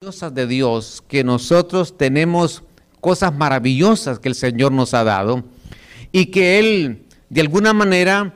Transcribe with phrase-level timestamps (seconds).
[0.00, 2.62] de Dios, que nosotros tenemos
[3.02, 5.44] cosas maravillosas que el Señor nos ha dado
[6.10, 8.32] y que Él, de alguna manera,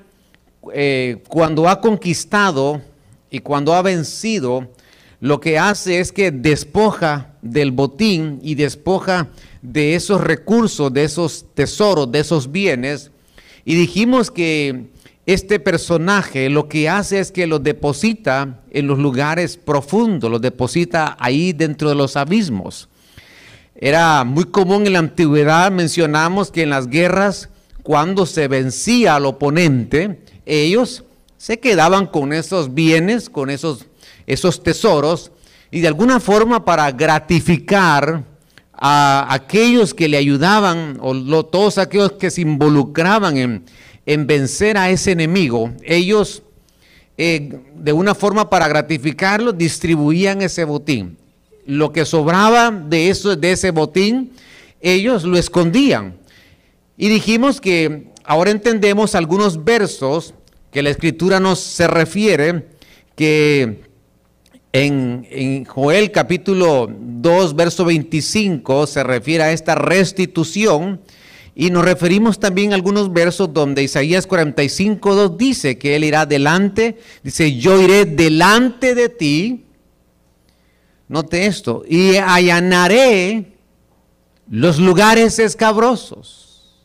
[0.75, 2.83] eh, cuando ha conquistado
[3.31, 4.69] y cuando ha vencido,
[5.21, 9.31] lo que hace es que despoja del botín y despoja
[9.63, 13.11] de esos recursos, de esos tesoros, de esos bienes.
[13.65, 14.91] Y dijimos que
[15.27, 21.17] este personaje lo que hace es que los deposita en los lugares profundos, los deposita
[21.19, 22.89] ahí dentro de los abismos.
[23.75, 27.49] Era muy común en la antigüedad, mencionamos que en las guerras,
[27.83, 31.05] cuando se vencía al oponente, ellos
[31.39, 33.87] se quedaban con esos bienes, con esos,
[34.27, 35.33] esos tesoros,
[35.71, 38.25] y de alguna forma para gratificar
[38.73, 43.65] a aquellos que le ayudaban, o todos aquellos que se involucraban en,
[44.07, 46.43] en vencer a ese enemigo, ellos
[47.17, 51.17] eh, de una forma para gratificarlo distribuían ese botín.
[51.65, 54.33] Lo que sobraba de, eso, de ese botín,
[54.81, 56.17] ellos lo escondían.
[56.97, 60.35] Y dijimos que ahora entendemos algunos versos
[60.71, 62.67] que la escritura nos se refiere,
[63.15, 63.85] que
[64.73, 71.01] en, en, Joel capítulo 2, verso 25 se refiere a esta restitución
[71.57, 76.27] y nos referimos también a algunos versos donde Isaías 45, 2 dice que Él irá
[76.27, 79.65] delante, dice, yo iré delante de ti,
[81.07, 83.53] note esto, y allanaré
[84.51, 86.85] los lugares escabrosos,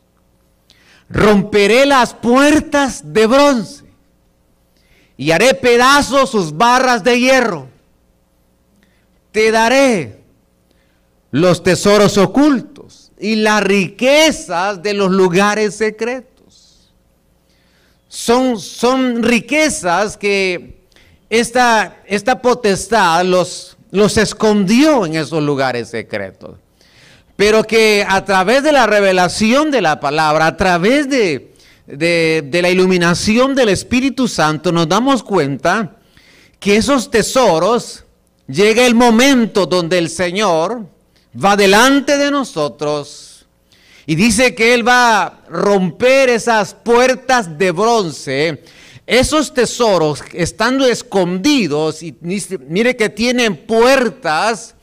[1.08, 3.84] romperé las puertas de bronce
[5.16, 7.68] y haré pedazos sus barras de hierro,
[9.32, 10.20] te daré
[11.32, 12.69] los tesoros ocultos
[13.20, 16.90] y las riquezas de los lugares secretos.
[18.08, 20.80] Son, son riquezas que
[21.28, 26.56] esta, esta potestad los, los escondió en esos lugares secretos.
[27.36, 31.54] Pero que a través de la revelación de la palabra, a través de,
[31.86, 35.96] de, de la iluminación del Espíritu Santo, nos damos cuenta
[36.58, 38.04] que esos tesoros,
[38.46, 40.84] llega el momento donde el Señor,
[41.34, 43.30] va delante de nosotros
[44.06, 48.64] y dice que Él va a romper esas puertas de bronce,
[49.06, 54.74] esos tesoros estando escondidos, y mire que tienen puertas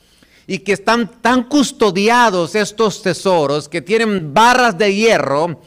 [0.45, 5.61] y que están tan custodiados estos tesoros, que tienen barras de hierro,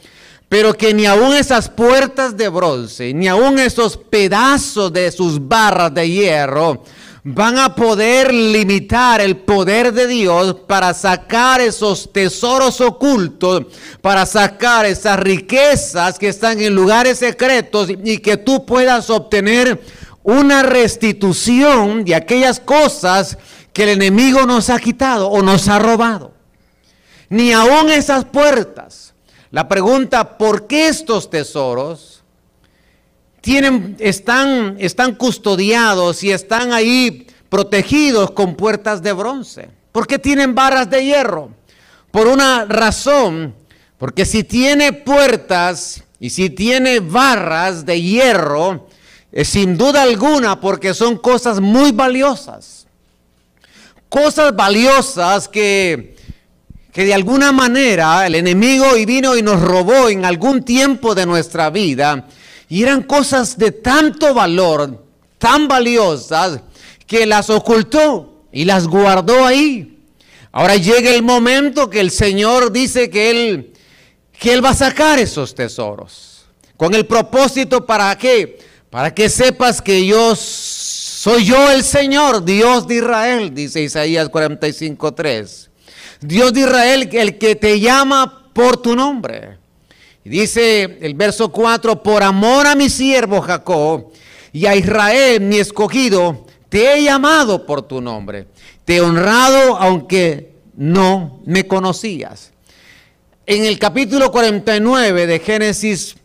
[0.49, 5.93] pero que ni aun esas puertas de bronce, ni aun esos pedazos de sus barras
[5.93, 6.83] de hierro,
[7.23, 13.65] van a poder limitar el poder de Dios para sacar esos tesoros ocultos,
[14.01, 19.81] para sacar esas riquezas que están en lugares secretos y que tú puedas obtener
[20.23, 23.37] una restitución de aquellas cosas
[23.71, 26.33] que el enemigo nos ha quitado o nos ha robado.
[27.29, 29.13] Ni aún esas puertas.
[29.51, 32.10] La pregunta, ¿por qué estos tesoros?
[33.41, 39.69] Tienen, están, están custodiados y están ahí protegidos con puertas de bronce.
[39.91, 41.51] ¿Por qué tienen barras de hierro?
[42.11, 43.55] Por una razón,
[43.97, 48.87] porque si tiene puertas y si tiene barras de hierro,
[49.31, 52.85] es sin duda alguna porque son cosas muy valiosas.
[54.07, 56.15] Cosas valiosas que,
[56.91, 61.25] que de alguna manera el enemigo y vino y nos robó en algún tiempo de
[61.25, 62.27] nuestra vida
[62.71, 65.03] y eran cosas de tanto valor,
[65.37, 66.61] tan valiosas,
[67.05, 69.99] que las ocultó y las guardó ahí.
[70.53, 73.73] Ahora llega el momento que el Señor dice que Él,
[74.39, 76.45] que Él va a sacar esos tesoros.
[76.77, 78.59] Con el propósito para qué?
[78.89, 85.67] Para que sepas que yo soy yo el Señor, Dios de Israel, dice Isaías 45.3.
[86.21, 89.60] Dios de Israel, el que te llama por tu nombre.
[90.23, 94.11] Dice el verso 4, por amor a mi siervo Jacob
[94.53, 98.47] y a Israel, mi escogido, te he llamado por tu nombre,
[98.85, 102.51] te he honrado aunque no me conocías.
[103.47, 106.15] En el capítulo 49 de Génesis,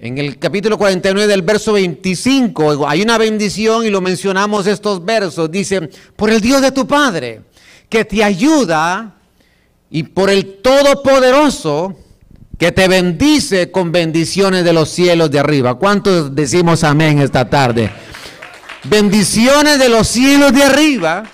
[0.00, 5.50] en el capítulo 49 del verso 25, hay una bendición y lo mencionamos estos versos,
[5.50, 7.42] dice, por el Dios de tu Padre,
[7.88, 9.14] que te ayuda
[9.90, 11.96] y por el Todopoderoso,
[12.58, 15.76] que te bendice con bendiciones de los cielos de arriba.
[15.76, 17.90] ¿Cuántos decimos amén esta tarde?
[18.84, 21.24] Bendiciones de los cielos de arriba,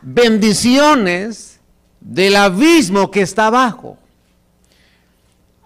[0.00, 1.60] bendiciones
[2.00, 3.98] del abismo que está abajo.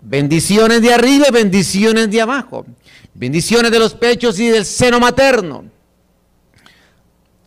[0.01, 2.67] Bendiciones de arriba y bendiciones de abajo.
[3.15, 5.65] Bendiciones de los pechos y del seno materno.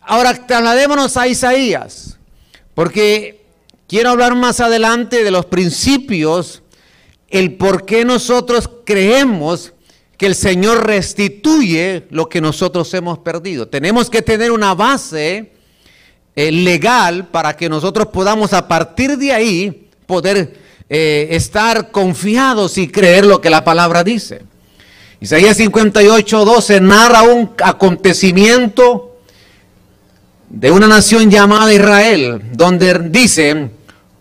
[0.02, 2.18] Ahora trasladémonos a Isaías.
[2.74, 3.46] Porque
[3.88, 6.62] quiero hablar más adelante de los principios,
[7.32, 9.74] el por qué nosotros creemos
[10.18, 13.68] que el Señor restituye lo que nosotros hemos perdido.
[13.68, 15.52] Tenemos que tener una base
[16.36, 20.54] eh, legal para que nosotros podamos a partir de ahí poder
[20.90, 24.44] eh, estar confiados y creer lo que la palabra dice.
[25.22, 29.18] Isaías 58, 12 narra un acontecimiento
[30.50, 33.70] de una nación llamada Israel, donde dice,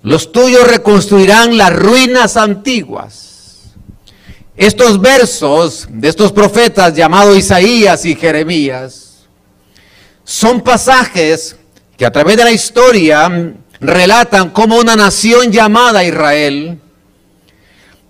[0.02, 3.75] los tuyos reconstruirán las ruinas antiguas.
[4.56, 9.26] Estos versos de estos profetas llamados Isaías y Jeremías
[10.25, 11.56] son pasajes
[11.97, 16.79] que a través de la historia relatan cómo una nación llamada Israel,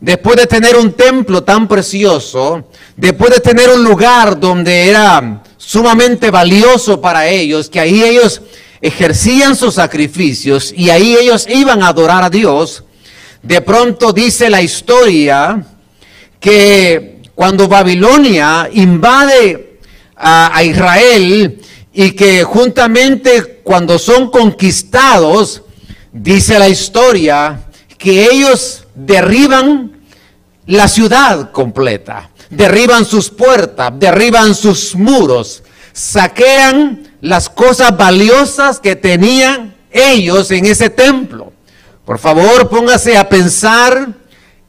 [0.01, 6.31] después de tener un templo tan precioso, después de tener un lugar donde era sumamente
[6.31, 8.43] valioso para ellos, que ahí ellos
[8.83, 12.85] ejercían sus sacrificios y ahí ellos iban a adorar a Dios,
[13.43, 15.65] de pronto dice la historia
[16.39, 19.79] que cuando Babilonia invade
[20.17, 21.61] a, Israel
[21.93, 25.63] y que juntamente cuando son conquistados,
[26.13, 27.65] dice la historia,
[27.97, 30.03] que ellos derriban
[30.67, 35.63] la ciudad completa, derriban sus puertas, derriban sus muros,
[35.93, 41.53] saquean las cosas valiosas que tenían ellos en ese templo.
[42.05, 44.09] Por favor, póngase a pensar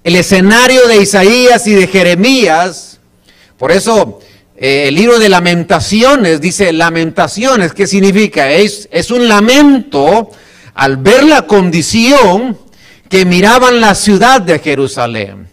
[0.04, 3.00] el escenario de Isaías y de Jeremías.
[3.58, 4.20] Por eso
[4.58, 8.52] eh, el libro de lamentaciones dice lamentaciones, ¿qué significa?
[8.52, 10.32] Es, es un lamento
[10.74, 12.58] al ver la condición
[13.10, 15.48] que miraban la ciudad de Jerusalén.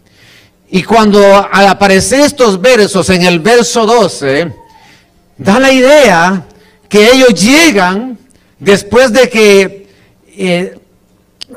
[0.70, 4.52] Y cuando al aparecer estos versos en el verso 12,
[5.38, 6.44] da la idea
[6.88, 8.18] que ellos llegan
[8.58, 9.88] después de que,
[10.36, 10.78] eh,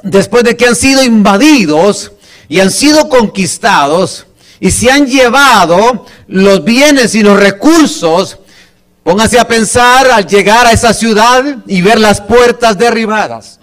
[0.03, 2.11] después de que han sido invadidos,
[2.51, 4.25] y han sido conquistados
[4.59, 8.39] y se han llevado los bienes y los recursos,
[9.03, 13.57] póngase a pensar al llegar a esa ciudad y ver las puertas derribadas.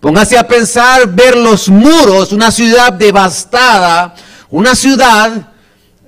[0.00, 4.14] Póngase a pensar ver los muros, una ciudad devastada,
[4.48, 5.50] una ciudad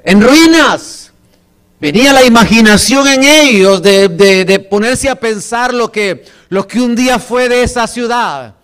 [0.02, 1.12] en ruinas.
[1.78, 6.24] Venía la imaginación en ellos de, de ponerse a pensar lo que,
[6.66, 8.54] que un día fue de esa ciudad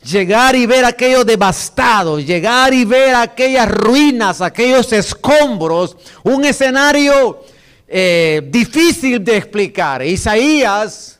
[0.00, 7.42] llegar y ver aquello devastado, llegar y ver aquellas ruinas, aquellos escombros, un escenario
[7.88, 10.04] eh, difícil de explicar.
[10.04, 11.18] Isaías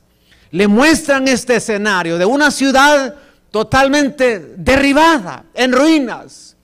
[0.52, 3.16] le muestran este escenario de una ciudad
[3.50, 6.54] totalmente derribada, en ruinas.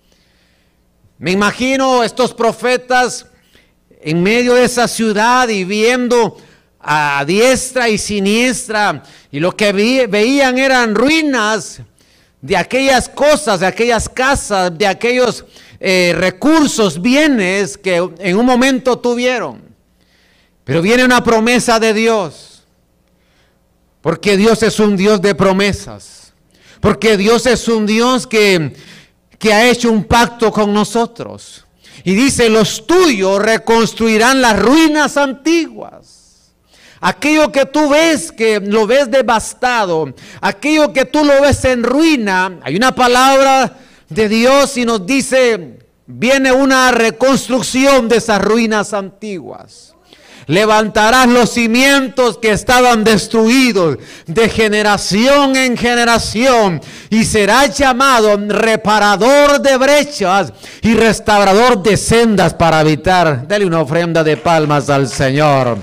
[1.19, 3.27] Me imagino estos profetas
[4.01, 6.37] en medio de esa ciudad y viendo
[6.83, 11.81] a diestra y siniestra y lo que veían eran ruinas
[12.41, 15.45] de aquellas cosas, de aquellas casas, de aquellos
[15.79, 19.63] eh, recursos, bienes que en un momento tuvieron.
[20.65, 22.65] Pero viene una promesa de Dios.
[24.01, 26.33] Porque Dios es un Dios de promesas.
[26.81, 28.75] Porque Dios es un Dios que,
[29.39, 31.65] que ha hecho un pacto con nosotros.
[32.05, 36.22] Y dice, los tuyos reconstruirán las ruinas antiguas.
[37.05, 42.61] Aquello que tú ves, que lo ves devastado, aquello que tú lo ves en ruina,
[42.63, 43.77] hay una palabra
[44.09, 49.95] de Dios y nos dice, viene una reconstrucción de esas ruinas antiguas.
[50.47, 59.77] Levantarás los cimientos que estaban destruidos de generación en generación y serás llamado reparador de
[59.77, 63.47] brechas y restaurador de sendas para habitar.
[63.49, 65.79] Dale una ofrenda de palmas al Señor.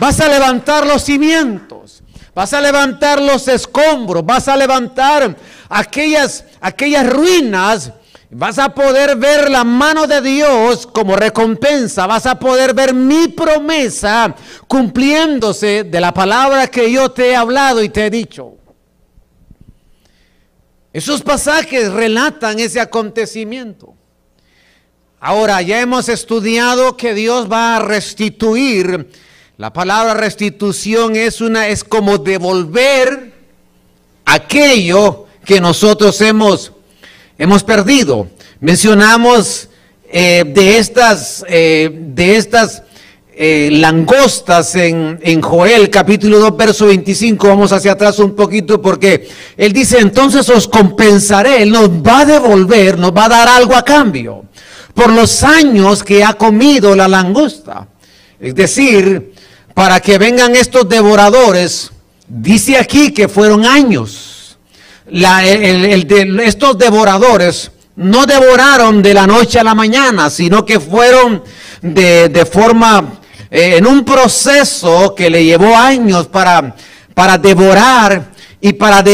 [0.00, 2.02] Vas a levantar los cimientos.
[2.34, 4.24] Vas a levantar los escombros.
[4.24, 5.36] Vas a levantar
[5.68, 7.92] aquellas, aquellas ruinas.
[8.30, 12.06] Vas a poder ver la mano de Dios como recompensa.
[12.06, 14.34] Vas a poder ver mi promesa
[14.66, 18.54] cumpliéndose de la palabra que yo te he hablado y te he dicho.
[20.94, 23.92] Esos pasajes relatan ese acontecimiento.
[25.20, 29.10] Ahora ya hemos estudiado que Dios va a restituir
[29.60, 33.30] la palabra restitución es una es como devolver
[34.24, 36.72] aquello que nosotros hemos
[37.36, 38.26] hemos perdido.
[38.60, 39.68] Mencionamos
[40.10, 42.84] eh, de estas eh, de estas
[43.36, 49.28] eh, langostas en, en, Joel capítulo 2 verso 25, vamos hacia atrás un poquito porque
[49.58, 53.74] él dice, entonces os compensaré, él nos va a devolver, nos va a dar algo
[53.74, 54.46] a cambio
[54.94, 57.88] por los años que ha comido la langosta.
[58.40, 59.34] Es decir,
[59.74, 61.90] para que vengan estos devoradores
[62.30, 64.56] dice aquí que fueron años.
[65.10, 71.42] estos devoradores no devoraron de la noche a la mañana, sino que fueron
[71.82, 76.74] de, forma, eh, en un proceso que le llevó años para,
[77.14, 79.04] para devorar y para,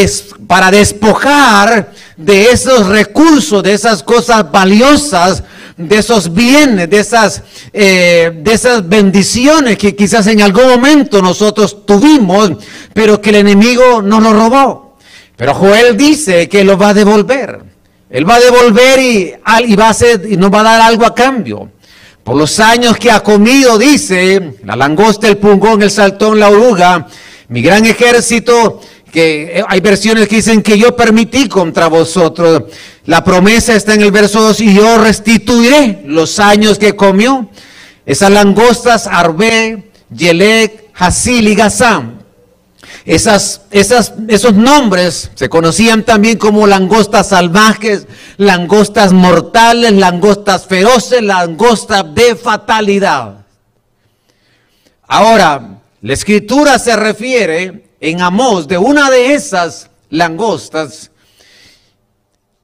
[0.46, 5.42] para despojar de esos recursos, de esas cosas valiosas,
[5.76, 7.42] de esos bienes, de esas,
[7.72, 12.52] eh, de esas bendiciones que quizás en algún momento nosotros tuvimos,
[12.94, 14.96] pero que el enemigo nos lo robó.
[15.36, 17.60] Pero Joel dice que lo va a devolver.
[18.08, 21.14] Él va a devolver y, va a hacer, y nos va a dar algo a
[21.14, 21.70] cambio.
[22.24, 27.06] Por los años que ha comido, dice, la langosta, el pungón, el saltón, la oruga,
[27.48, 28.80] mi gran ejército
[29.16, 32.64] que eh, hay versiones que dicen que yo permití contra vosotros.
[33.06, 37.48] La promesa está en el verso 2 y yo restituiré los años que comió.
[38.04, 42.18] Esas langostas, Arbe, Yelek, Hasil y Gazam.
[43.04, 52.12] Esas, esas, esos nombres se conocían también como langostas salvajes, langostas mortales, langostas feroces, langostas
[52.12, 53.46] de fatalidad.
[55.06, 61.12] Ahora, la escritura se refiere en Amós de una de esas langostas.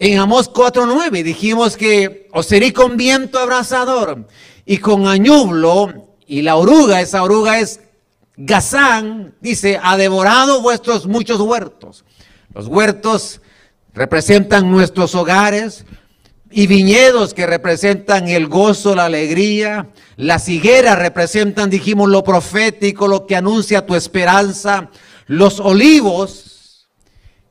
[0.05, 4.27] En Amós 4.9 dijimos que os serí con viento abrasador
[4.67, 7.79] y con añublo y la oruga, esa oruga es
[8.37, 12.05] Gazán, dice, ha devorado vuestros muchos huertos.
[12.53, 13.43] Los huertos
[13.95, 15.85] representan nuestros hogares
[16.51, 19.89] y viñedos que representan el gozo, la alegría.
[20.17, 24.91] Las higueras representan, dijimos, lo profético, lo que anuncia tu esperanza.
[25.29, 26.89] Los olivos,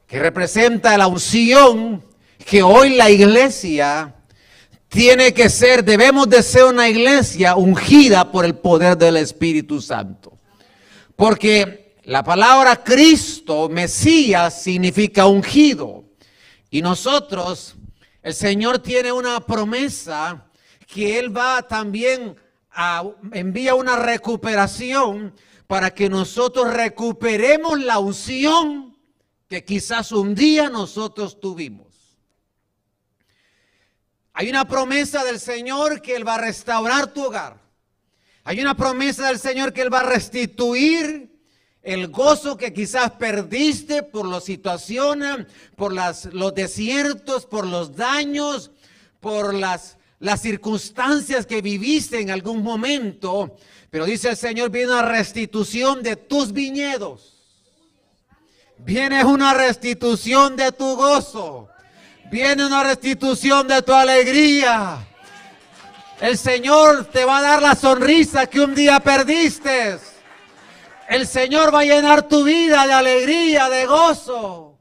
[0.06, 2.11] que representa la unción,
[2.46, 4.16] que hoy la iglesia
[4.88, 10.38] tiene que ser, debemos de ser una iglesia ungida por el poder del Espíritu Santo.
[11.16, 16.04] Porque la palabra Cristo, Mesías, significa ungido.
[16.70, 17.76] Y nosotros,
[18.22, 20.46] el Señor tiene una promesa
[20.88, 22.36] que Él va también
[22.72, 25.34] a envía una recuperación
[25.68, 28.98] para que nosotros recuperemos la unción
[29.48, 31.91] que quizás un día nosotros tuvimos.
[34.34, 37.60] Hay una promesa del Señor que Él va a restaurar tu hogar.
[38.44, 41.32] Hay una promesa del Señor que Él va a restituir
[41.84, 48.72] el gozo que quizás perdiste por las situaciones, por las, los desiertos, por los daños,
[49.20, 53.58] por las, las circunstancias que viviste en algún momento.
[53.90, 57.38] Pero dice el Señor, viene una restitución de tus viñedos.
[58.78, 61.71] Viene una restitución de tu gozo.
[62.32, 65.06] Viene una restitución de tu alegría.
[66.22, 70.00] El Señor te va a dar la sonrisa que un día perdiste.
[71.10, 74.80] El Señor va a llenar tu vida de alegría, de gozo.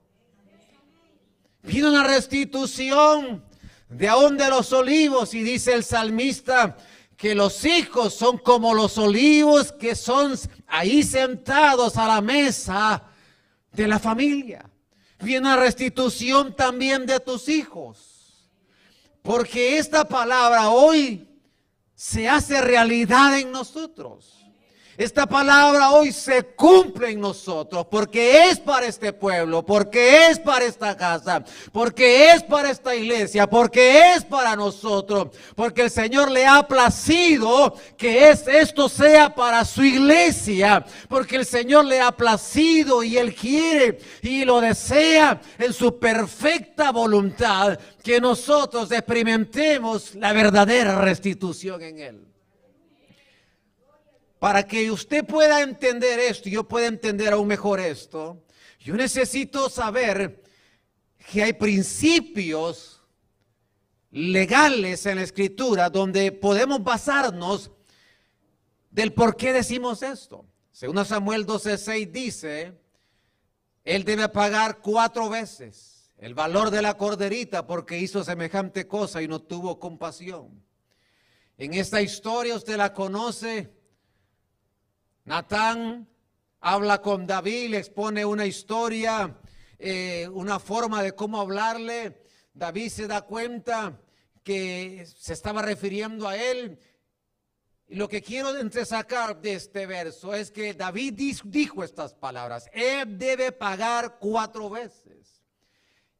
[1.64, 3.44] Viene una restitución
[3.88, 6.76] de aún de los olivos y dice el salmista,
[7.16, 10.38] que los hijos son como los olivos que son
[10.68, 13.02] ahí sentados a la mesa
[13.72, 14.69] de la familia.
[15.20, 18.48] Viene restitución también de tus hijos.
[19.22, 21.28] Porque esta palabra hoy
[21.94, 24.39] se hace realidad en nosotros.
[25.00, 30.66] Esta palabra hoy se cumple en nosotros porque es para este pueblo, porque es para
[30.66, 31.42] esta casa,
[31.72, 37.74] porque es para esta iglesia, porque es para nosotros, porque el Señor le ha placido
[37.96, 43.34] que es, esto sea para su iglesia, porque el Señor le ha placido y Él
[43.34, 51.98] quiere y lo desea en su perfecta voluntad que nosotros experimentemos la verdadera restitución en
[52.00, 52.29] Él.
[54.40, 58.42] Para que usted pueda entender esto y yo pueda entender aún mejor esto,
[58.78, 60.42] yo necesito saber
[61.30, 63.02] que hay principios
[64.10, 67.70] legales en la escritura donde podemos basarnos
[68.90, 70.46] del por qué decimos esto.
[70.72, 72.80] Según Samuel 12:6 dice,
[73.84, 79.28] él debe pagar cuatro veces el valor de la corderita porque hizo semejante cosa y
[79.28, 80.64] no tuvo compasión.
[81.58, 83.79] En esta historia usted la conoce
[85.24, 86.08] Natán
[86.60, 89.38] habla con David, le expone una historia,
[89.78, 92.22] eh, una forma de cómo hablarle.
[92.52, 94.00] David se da cuenta
[94.42, 96.78] que se estaba refiriendo a él.
[97.88, 98.52] Y lo que quiero
[98.84, 102.70] sacar de este verso es que David dijo estas palabras.
[102.72, 105.42] Él debe pagar cuatro veces.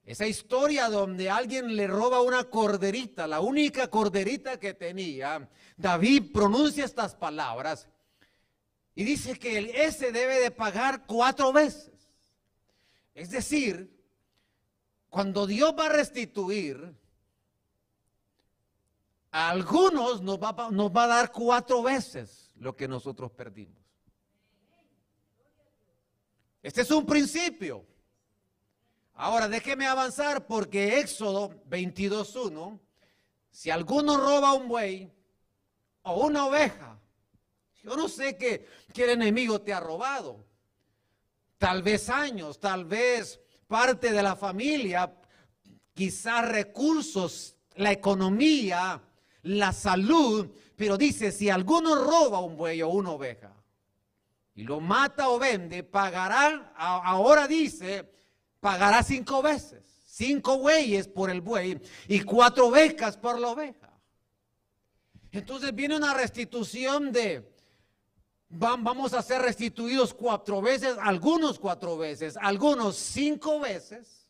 [0.04, 6.84] Esa historia donde alguien le roba una corderita, la única corderita que tenía, David pronuncia
[6.84, 7.88] estas palabras
[8.94, 12.14] y dice que ese debe de pagar cuatro veces.
[13.14, 13.96] Es decir,
[15.08, 16.94] cuando Dios va a restituir,
[19.32, 23.78] a algunos nos va, nos va a dar cuatro veces lo que nosotros perdimos.
[26.62, 27.86] Este es un principio.
[29.14, 32.80] Ahora déjeme avanzar porque Éxodo 22.1,
[33.50, 35.12] si alguno roba un buey
[36.02, 36.98] o una oveja,
[37.82, 40.44] yo no sé qué, el enemigo te ha robado.
[41.58, 45.14] Tal vez años, tal vez parte de la familia,
[45.94, 49.00] quizás recursos, la economía,
[49.42, 53.52] la salud, pero dice, si alguno roba un buey o una oveja
[54.54, 58.10] y lo mata o vende, pagará, ahora dice,
[58.60, 63.90] pagará cinco veces, cinco bueyes por el buey y cuatro becas por la oveja.
[65.32, 67.50] Entonces viene una restitución de,
[68.50, 74.28] vamos a ser restituidos cuatro veces, algunos cuatro veces, algunos cinco veces.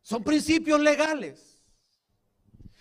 [0.00, 1.60] Son principios legales.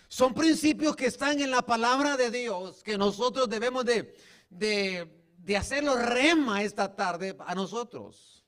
[0.07, 4.15] Son principios que están en la palabra de Dios, que nosotros debemos de,
[4.49, 8.45] de, hacerlo rema esta tarde a nosotros.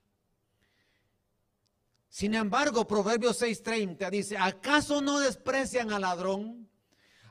[2.08, 6.69] Sin embargo, Proverbios 6:30 dice, ¿acaso no desprecian al ladrón,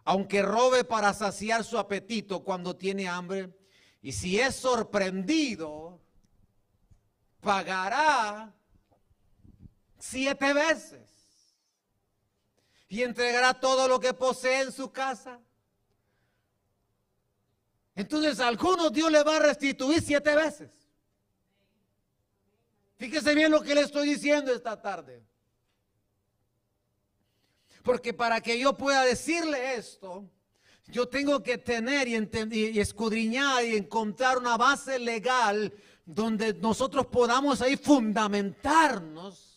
[0.08, 3.54] aunque robe para saciar su apetito cuando tiene hambre?
[4.00, 6.00] Y si es sorprendido,
[7.42, 8.54] pagará
[9.98, 11.54] siete veces
[12.88, 15.38] y entregará todo lo que posee en su casa.
[17.94, 20.70] Entonces a algunos Dios le va a restituir siete veces.
[22.96, 25.22] Fíjese bien lo que le estoy diciendo esta tarde.
[27.82, 30.28] Porque para que yo pueda decirle esto,
[30.86, 32.16] yo tengo que tener y,
[32.54, 35.72] y, escudriñar y encontrar una base legal
[36.04, 39.48] donde nosotros podamos ahí fundamentarnos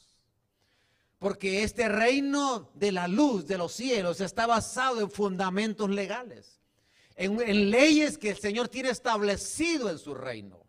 [1.21, 6.59] porque este reino de la luz de los cielos está basado en fundamentos legales,
[7.15, 10.65] en, leyes que el Señor tiene establecido en su reino.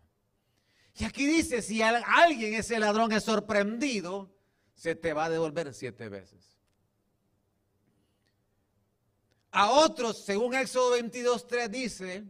[0.94, 4.30] Y aquí dice, si alguien, ese ladrón es sorprendido,
[4.74, 6.51] se te va a devolver siete veces.
[9.52, 12.24] A otros, según Éxodo 22.3 dice,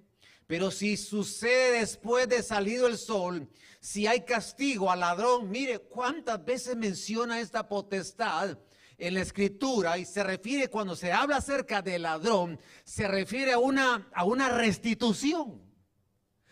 [0.48, 3.48] pero si sucede después de salido el sol,
[3.80, 8.58] si hay castigo al ladrón, mire cuántas veces menciona esta potestad
[8.98, 13.58] en la escritura y se refiere cuando se habla acerca del ladrón, se refiere a
[13.58, 15.62] una, a una restitución.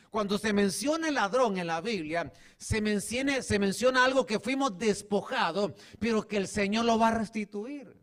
[0.09, 4.79] Cuando se menciona el ladrón en la Biblia, se menciona, se menciona algo que fuimos
[4.79, 7.97] despojados, pero que el Señor lo va a restituir.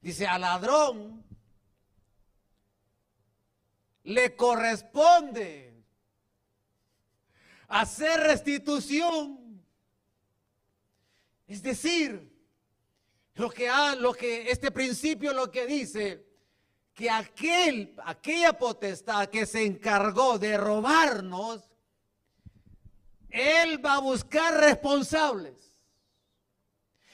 [0.00, 1.24] Dice, al ladrón
[4.04, 5.84] le corresponde
[7.68, 9.64] hacer restitución.
[11.46, 12.32] Es decir,
[13.34, 16.24] lo que, ha, lo que este principio lo que dice
[16.94, 21.68] que aquel, aquella potestad que se encargó de robarnos,
[23.30, 25.76] él va a buscar responsables.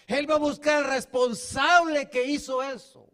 [0.07, 3.09] Él va a buscar el responsable que hizo eso.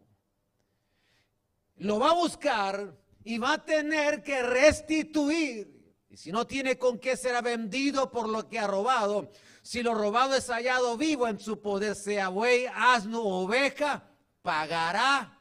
[1.77, 5.93] Lo va a buscar y va a tener que restituir.
[6.09, 9.29] Y si no tiene con qué será vendido por lo que ha robado,
[9.61, 14.09] si lo robado es hallado vivo en su poder, sea buey, asno o oveja,
[14.41, 15.37] pagará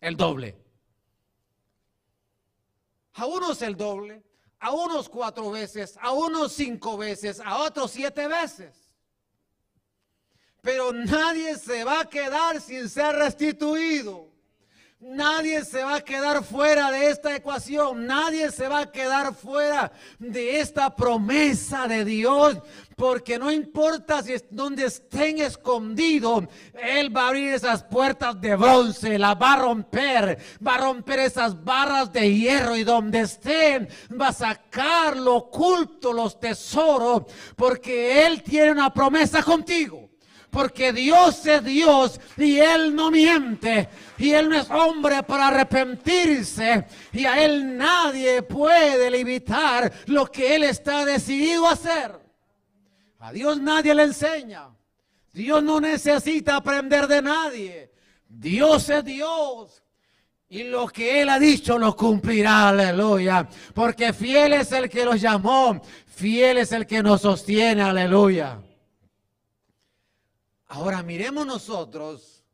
[0.00, 0.56] el doble.
[3.12, 4.24] A unos el doble,
[4.58, 8.94] a unos cuatro veces, a unos cinco veces, a otros siete veces.
[10.62, 14.35] Pero nadie se va a quedar sin ser restituido.
[14.98, 18.06] Nadie se va a quedar fuera de esta ecuación.
[18.06, 22.56] Nadie se va a quedar fuera de esta promesa de Dios.
[22.96, 28.56] Porque no importa si es donde estén escondidos, Él va a abrir esas puertas de
[28.56, 33.86] bronce, las va a romper, va a romper esas barras de hierro y donde estén
[34.18, 40.05] va a sacar lo oculto, los tesoros, porque Él tiene una promesa contigo
[40.50, 46.86] porque Dios es Dios y Él no miente y Él no es hombre para arrepentirse
[47.12, 52.12] y a Él nadie puede limitar lo que Él está decidido a hacer.
[53.18, 54.68] A Dios nadie le enseña.
[55.32, 57.90] Dios no necesita aprender de nadie.
[58.28, 59.82] Dios es Dios.
[60.48, 63.48] Y lo que Él ha dicho lo cumplirá, aleluya.
[63.74, 68.60] Porque fiel es el que los llamó, fiel es el que nos sostiene, aleluya.
[70.68, 72.44] Ahora miremos nosotros,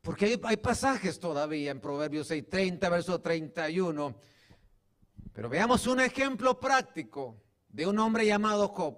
[0.00, 4.16] porque hay, pasajes todavía en Proverbios 6, 30, verso 31,
[5.32, 8.96] pero veamos un ejemplo práctico de un hombre llamado Job.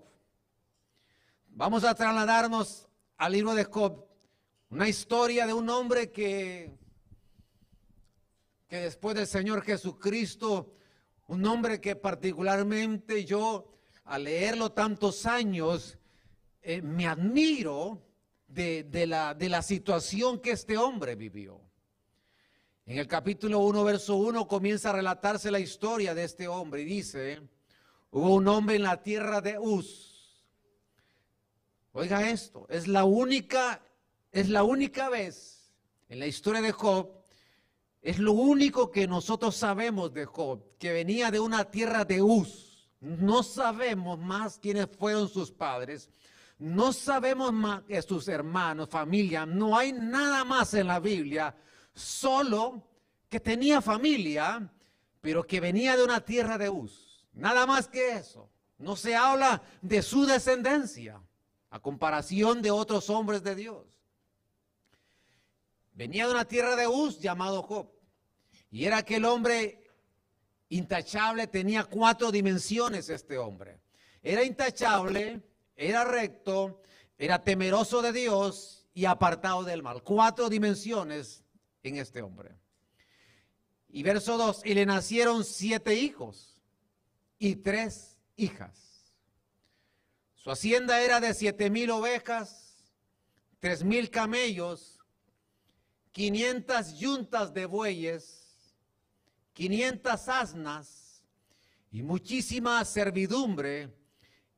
[1.48, 4.06] Vamos a trasladarnos al libro de Job,
[4.68, 6.76] una historia de un hombre que,
[8.68, 10.74] que después del Señor Jesucristo,
[11.28, 13.72] un hombre que particularmente yo,
[14.04, 15.97] al leerlo tantos años,
[16.62, 18.02] eh, me admiro
[18.48, 21.60] de, la, situación que este hombre vivió.
[22.86, 26.86] En el capítulo 1, verso 1 comienza a relatarse la historia de este hombre y
[26.86, 27.42] dice,
[28.10, 30.42] hubo un hombre en la tierra de Uz.
[31.92, 33.82] Oiga esto, es la única,
[34.32, 35.72] es la única vez
[36.08, 37.18] en la historia de Job,
[38.00, 42.88] es lo único que nosotros sabemos de Job, que venía de una tierra de Uz.
[43.00, 46.08] No sabemos más quiénes fueron sus padres.
[46.58, 49.46] No sabemos más que sus hermanos, familia.
[49.46, 51.54] No hay nada más en la Biblia
[51.94, 52.82] solo
[53.28, 54.72] que tenía familia,
[55.20, 57.26] pero que venía de una tierra de Uz.
[57.32, 58.50] Nada más que eso.
[58.78, 61.20] No se habla de su descendencia,
[61.70, 63.86] a comparación de otros hombres de Dios.
[65.92, 67.90] Venía de una tierra de Uz llamado Job.
[68.70, 69.84] Y era aquel hombre
[70.68, 73.80] intachable, tenía cuatro dimensiones este hombre.
[74.22, 75.42] Era intachable,
[75.78, 76.82] era recto,
[77.16, 80.02] era temeroso de Dios y apartado del mal.
[80.02, 81.44] Cuatro dimensiones
[81.84, 82.56] en este hombre.
[83.88, 86.60] Y verso 2, y le nacieron siete hijos
[87.38, 89.14] y tres hijas.
[90.34, 92.92] Su hacienda era de siete mil ovejas,
[93.60, 94.98] tres mil camellos,
[96.10, 98.74] quinientas yuntas de bueyes,
[99.52, 101.22] quinientas asnas
[101.92, 103.97] y muchísima servidumbre.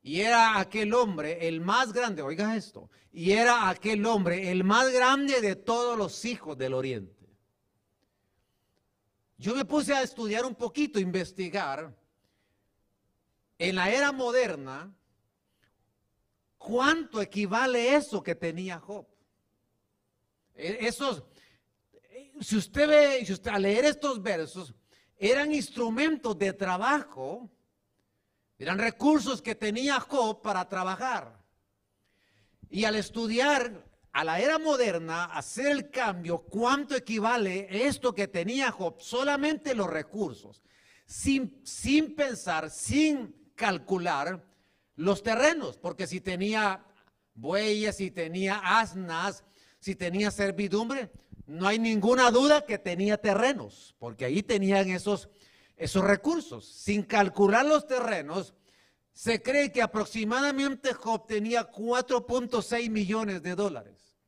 [0.03, 4.91] Y era aquel hombre el más grande, oiga esto, y era aquel hombre el más
[4.93, 7.29] grande de todos los hijos del oriente.
[9.37, 11.95] Yo me puse a estudiar un poquito, investigar,
[13.59, 14.95] en la era moderna,
[16.57, 19.07] ¿cuánto equivale eso que tenía Job?
[20.55, 21.23] E, esos,
[22.41, 24.75] si usted ve, si usted, al leer estos versos,
[25.19, 27.51] eran instrumentos de trabajo,
[28.61, 31.43] eran recursos que tenía Job para trabajar.
[32.69, 38.71] Y al estudiar a la era moderna, hacer el cambio, ¿cuánto equivale esto que tenía
[38.71, 39.01] Job?
[39.01, 40.63] Solamente los recursos,
[41.07, 44.45] sin, sin pensar, sin calcular
[44.95, 46.85] los terrenos, porque si tenía
[47.35, 49.43] bueyes, si tenía asnas,
[49.79, 51.11] si tenía servidumbre,
[51.47, 55.31] no hay ninguna duda que tenía terrenos, porque ahí tenían esos,
[55.81, 56.67] esos recursos.
[56.67, 58.55] Sin calcular los terrenos,
[59.15, 64.19] se cree que aproximadamente Job tenía 4.6 millones de dólares.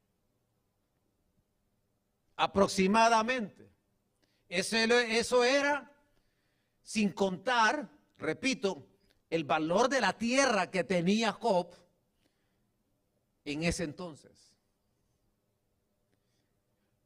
[2.36, 3.70] Aproximadamente.
[4.48, 5.92] Eso, era
[6.82, 8.88] sin contar, repito,
[9.28, 11.74] el valor de la tierra que tenía Job
[13.44, 14.54] en ese entonces.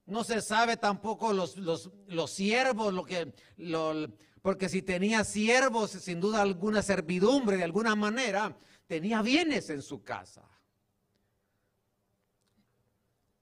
[0.06, 4.08] No se sabe tampoco los, los, los siervos, lo que, lo,
[4.46, 8.56] porque si tenía siervos, sin duda alguna servidumbre, de alguna manera,
[8.86, 10.48] tenía bienes en su casa.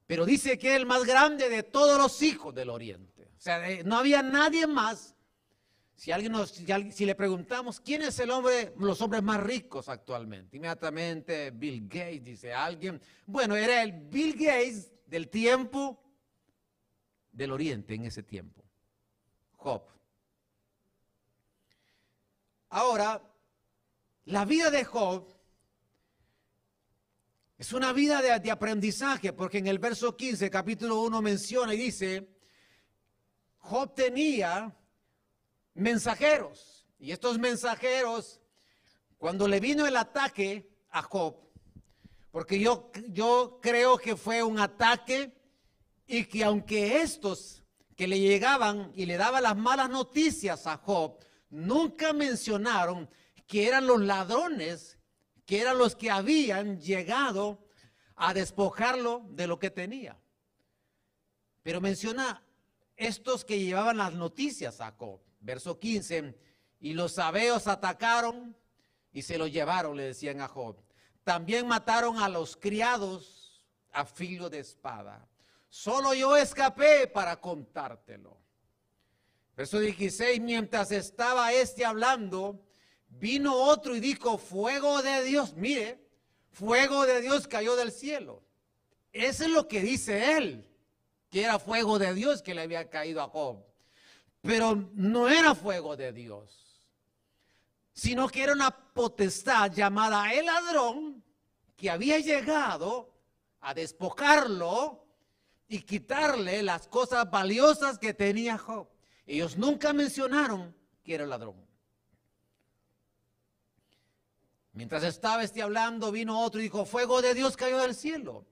[0.06, 3.28] Pero dice que es el más grande de todos los hijos del oriente.
[3.36, 5.14] O sea, no había nadie más.
[5.94, 10.56] Si, alguien nos, si, le preguntamos quién es el hombre, los hombres más ricos actualmente,
[10.56, 12.98] inmediatamente Bill Gates dice alguien.
[13.26, 16.02] Bueno, era el Bill Gates del tiempo
[17.30, 18.64] del oriente en ese tiempo.
[19.56, 19.93] Job.
[22.76, 23.22] Ahora,
[24.24, 25.32] la vida de Job
[27.56, 32.28] es una vida de, aprendizaje, porque en el verso 15, capítulo 1 menciona y dice,
[33.58, 34.76] Job tenía
[35.74, 38.40] mensajeros, y estos mensajeros,
[39.18, 41.36] cuando le vino el ataque a Job,
[42.32, 45.32] porque yo, yo creo que fue un ataque
[46.08, 47.62] y que aunque estos
[47.94, 51.20] que le llegaban y le daban las malas noticias a Job,
[51.54, 53.08] nunca mencionaron
[53.46, 54.98] que eran los ladrones,
[55.46, 57.64] que eran los que habían llegado
[58.16, 60.18] a despojarlo de lo que tenía.
[61.62, 62.42] Pero menciona
[62.96, 65.20] estos que llevaban las noticias a Job.
[65.40, 66.36] Verso 15,
[66.80, 68.56] y los sabeos atacaron
[69.12, 70.76] y se lo llevaron, le decían a Job.
[71.22, 75.28] También mataron a los criados a filo de espada.
[75.68, 78.43] Solo yo escapé para contártelo.
[79.56, 82.60] Verso 16, mientras estaba este hablando,
[83.08, 86.00] vino otro y dijo, fuego de Dios, mire,
[86.50, 88.42] fuego de Dios cayó del cielo.
[89.12, 90.66] Eso es lo que dice él,
[91.30, 93.64] que era fuego de Dios que le había caído a Job.
[94.42, 96.60] Pero no era fuego de Dios.
[97.94, 101.22] sino que era una potestad llamada el ladrón
[101.76, 103.14] que había llegado
[103.60, 105.06] a despojarlo
[105.68, 108.88] y quitarle las cosas valiosas que tenía Job.
[109.26, 111.64] Ellos nunca mencionaron que era ladrón.
[114.72, 118.44] Mientras estaba este hablando, vino otro y dijo, fuego de Dios cayó del cielo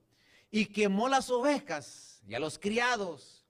[0.51, 3.45] y quemó las ovejas y a los criados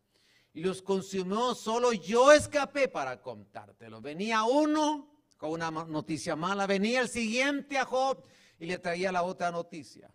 [0.54, 1.54] y los consumió.
[1.54, 4.00] Solo yo escapé para contártelo.
[4.00, 8.24] Venía uno con una noticia mala, venía el siguiente a Job
[8.58, 10.10] y le traía la otra noticia.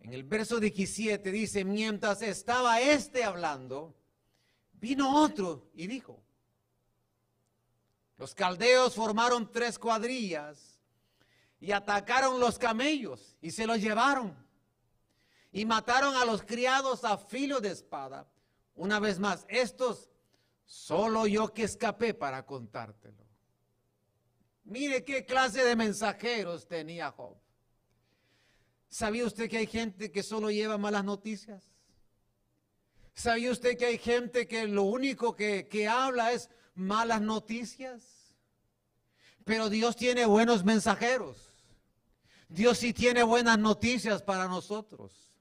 [0.00, 3.96] En el verso 17 dice, mientras estaba este hablando,
[4.80, 6.22] vino otro y dijo,
[8.16, 10.80] los caldeos formaron tres cuadrillas
[11.60, 14.36] y atacaron los camellos y se los llevaron.
[15.50, 18.28] Y mataron a los criados a filo de espada.
[18.74, 20.10] Una vez más, estos
[20.64, 23.26] solo yo que escapé para contártelo.
[24.64, 27.36] Mire qué clase de mensajeros tenía Job.
[28.90, 31.77] ¿Sabía usted que hay gente que solo lleva malas noticias?
[33.18, 38.00] ¿Sabía usted que hay gente que lo único que, que habla es malas noticias?
[39.44, 41.36] Pero Dios tiene buenos mensajeros.
[42.48, 45.32] Dios sí tiene buenas noticias para nosotros.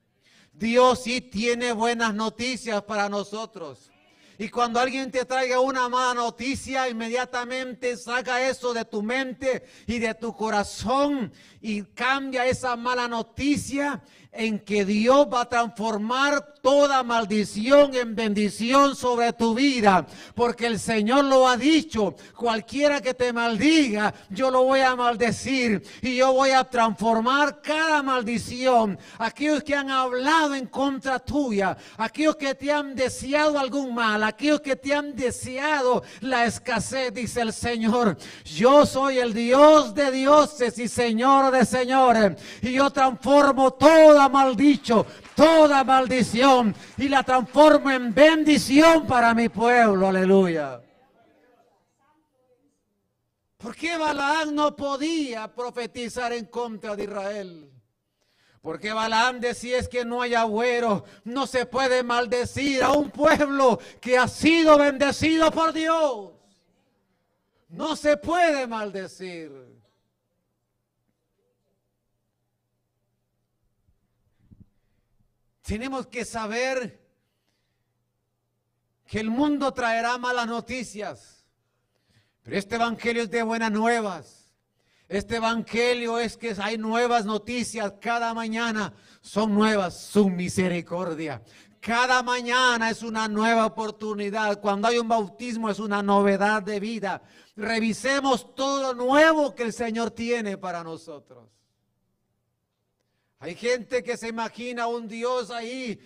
[0.53, 3.91] Dios sí tiene buenas noticias para nosotros.
[4.39, 9.99] Y cuando alguien te traiga una mala noticia, inmediatamente saca eso de tu mente y
[9.99, 17.01] de tu corazón y cambia esa mala noticia en que Dios va a transformar toda
[17.01, 20.05] maldición en bendición sobre tu vida.
[20.35, 25.81] Porque el Señor lo ha dicho, cualquiera que te maldiga, yo lo voy a maldecir
[26.01, 28.99] y yo voy a transformar cada maldición.
[29.17, 34.61] Aquellos que han hablado en contra tuya, aquellos que te han deseado algún mal, aquellos
[34.61, 38.17] que te han deseado la escasez, dice el Señor.
[38.43, 42.33] Yo soy el Dios de dioses y Señor de señores.
[42.61, 43.73] Y yo transformo
[44.17, 50.07] toda maldicho, toda maldición y la transformo en bendición para mi pueblo.
[50.07, 50.81] Aleluya.
[53.57, 57.71] ¿Por qué Balaam no podía profetizar en contra de Israel?
[58.63, 63.79] Porque Balaam decía es que no hay agüero, no se puede maldecir a un pueblo
[64.01, 66.31] que ha sido bendecido por Dios.
[67.69, 69.76] No se puede maldecir.
[75.67, 76.97] Tenemos que saber
[79.05, 81.45] que el mundo traerá malas noticias,
[82.41, 84.53] pero este evangelio es de buenas nuevas.
[85.09, 91.43] Este evangelio es que hay nuevas noticias cada mañana, son nuevas su misericordia.
[91.81, 94.61] Cada mañana es una nueva oportunidad.
[94.61, 97.21] Cuando hay un bautismo es una novedad de vida.
[97.57, 101.56] Revisemos todo lo nuevo que el Señor tiene para nosotros.
[103.39, 105.99] Hay gente que se imagina un Dios ahí,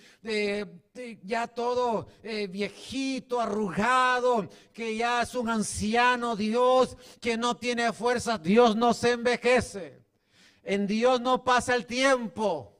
[1.24, 8.38] ya todo eh, viejito, arrugado, que ya es un anciano Dios, que no tiene fuerza.
[8.38, 10.04] Dios no se envejece.
[10.64, 12.71] En Dios no pasa el tiempo.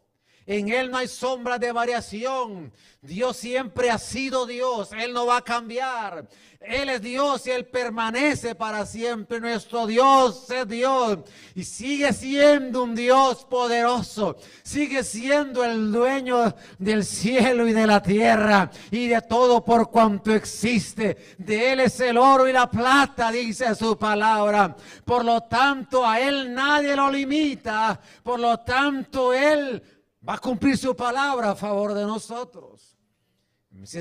[0.52, 2.74] En Él no hay sombra de variación.
[3.02, 4.90] Dios siempre ha sido Dios.
[4.92, 6.28] Él no va a cambiar.
[6.60, 9.40] Él es Dios y Él permanece para siempre.
[9.40, 11.20] Nuestro Dios es Dios
[11.56, 14.36] y sigue siendo un Dios poderoso.
[14.62, 20.34] Sigue siendo el dueño del cielo y de la tierra y de todo por cuanto
[20.34, 21.16] existe.
[21.38, 24.76] De Él es el oro y la plata, dice su palabra.
[25.06, 27.98] Por lo tanto, a Él nadie lo limita.
[28.22, 29.82] Por lo tanto, Él
[30.28, 32.98] va a cumplir su palabra a favor de nosotros.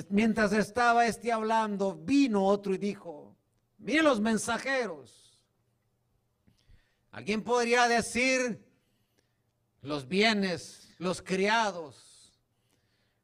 [0.08, 3.36] Mientras estaba este hablando, vino otro y dijo,
[3.78, 5.38] miren los mensajeros.
[7.12, 8.64] Alguien podría decir
[9.80, 12.38] los bienes, los criados,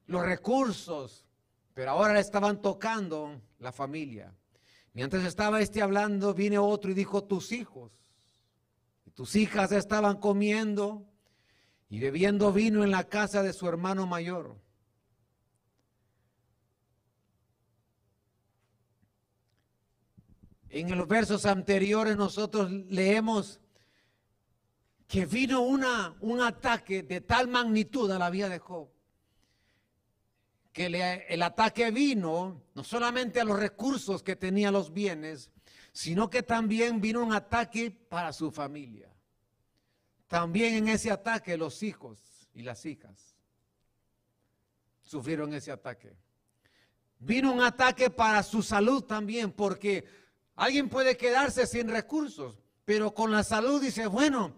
[0.07, 1.27] los recursos,
[1.75, 4.35] pero ahora le estaban tocando la familia.
[4.93, 7.93] Mientras estaba este hablando, vino otro y dijo, tus hijos
[9.05, 11.07] y tus hijas estaban comiendo
[11.89, 14.57] y bebiendo vino en la casa de su hermano mayor.
[20.69, 23.61] En los versos anteriores nosotros leemos
[25.07, 28.89] que vino una, un ataque de tal magnitud a la vida de Job,
[30.73, 30.87] que
[31.29, 35.51] el ataque vino no solamente a los recursos que tenía los bienes,
[35.93, 39.16] sino que también vino un ataque para su familia.
[40.27, 42.19] También en ese ataque los hijos
[42.53, 43.37] y las hijas
[45.03, 46.17] sufrieron ese ataque.
[47.19, 50.05] Vino un ataque para su salud también, porque
[50.57, 54.57] Alguien puede quedarse sin recursos, pero con la salud dice, bueno,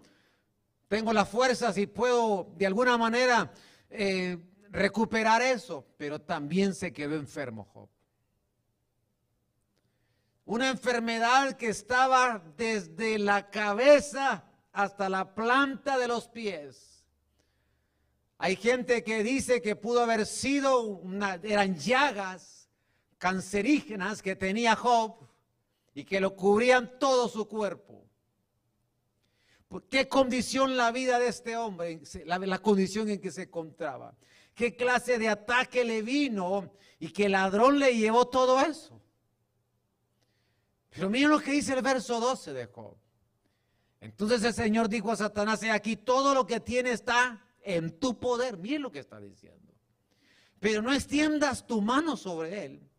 [0.87, 3.51] tengo las fuerzas y puedo de alguna manera
[3.89, 4.37] eh,
[4.71, 7.89] recuperar eso, pero también se quedó enfermo Job.
[10.45, 14.45] Una enfermedad que estaba desde la cabeza
[14.83, 17.03] hasta la planta de los pies.
[18.37, 22.69] Hay gente que dice que pudo haber sido, una, eran llagas
[23.17, 25.17] cancerígenas que tenía Job
[25.93, 28.05] y que lo cubrían todo su cuerpo.
[29.89, 34.15] ¿Qué condición la vida de este hombre, la, la condición en que se encontraba?
[34.55, 38.99] ¿Qué clase de ataque le vino y qué ladrón le llevó todo eso?
[40.89, 42.95] Pero miren lo que dice el verso 12 de Job.
[44.01, 48.57] Entonces el Señor dijo a Satanás, aquí todo lo que tiene está en tu poder.
[48.57, 49.73] Miren lo que está diciendo.
[50.59, 52.89] Pero no extiendas tu mano sobre él.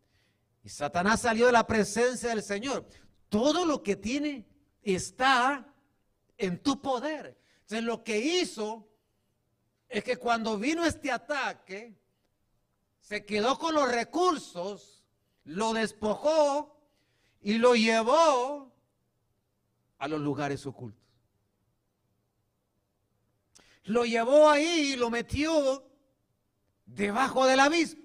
[0.63, 2.87] Y Satanás salió de la presencia del Señor.
[3.29, 4.45] Todo lo que tiene
[4.83, 5.67] está
[6.37, 7.37] en tu poder.
[7.61, 8.87] Entonces lo que hizo
[9.89, 11.99] es que cuando vino este ataque,
[12.99, 15.03] se quedó con los recursos,
[15.43, 16.79] lo despojó
[17.41, 18.70] y lo llevó
[20.01, 20.99] a los lugares ocultos.
[23.83, 25.87] Lo llevó ahí y lo metió
[26.87, 28.01] debajo del abismo.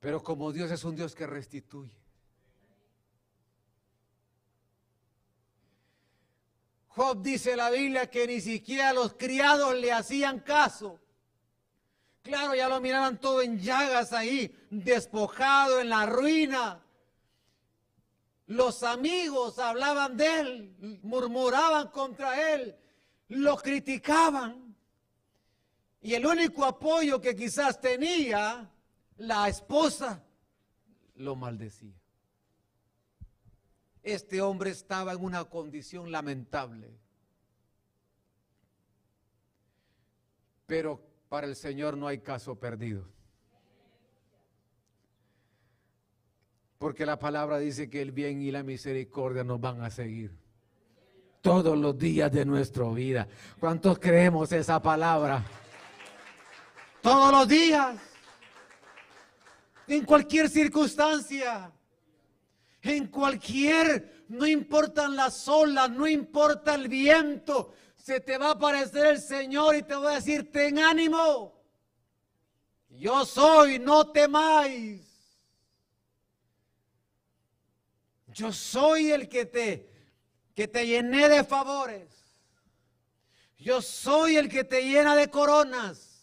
[0.00, 1.92] Pero como Dios es un Dios que restituye.
[6.88, 10.98] Job dice la Biblia que ni siquiera los criados le hacían caso.
[12.26, 16.84] Claro, ya lo miraban todo en llagas ahí, despojado en la ruina.
[18.48, 22.76] Los amigos hablaban de él, murmuraban contra él,
[23.28, 24.74] lo criticaban.
[26.00, 28.72] Y el único apoyo que quizás tenía
[29.18, 30.20] la esposa,
[31.14, 31.94] lo maldecía.
[34.02, 36.98] Este hombre estaba en una condición lamentable.
[40.66, 43.04] Pero para el Señor no hay caso perdido.
[46.78, 50.34] Porque la palabra dice que el bien y la misericordia nos van a seguir
[51.42, 53.28] todos los días de nuestra vida.
[53.60, 55.44] ¿Cuántos creemos esa palabra?
[57.02, 57.98] Todos los días,
[59.88, 61.70] en cualquier circunstancia
[62.88, 67.72] en cualquier, no importan las olas, no importa el viento,
[68.06, 71.60] se te va a aparecer el Señor y te va a decir, ten ánimo,
[72.88, 75.02] yo soy, no temáis.
[78.28, 79.90] Yo soy el que te,
[80.54, 82.08] que te llené de favores.
[83.58, 86.22] Yo soy el que te llena de coronas.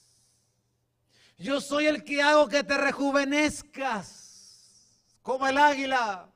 [1.38, 4.24] Yo soy el que hago que te rejuvenezcas
[5.22, 6.33] como el águila.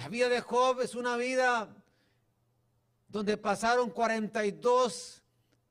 [0.00, 1.76] La vida de Job es una vida
[3.06, 5.22] donde pasaron 42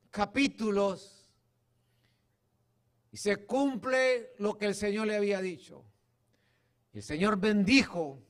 [0.08, 1.26] capítulos
[3.10, 5.84] y se cumple lo que el Señor le había dicho.
[6.92, 8.22] El Señor bendijo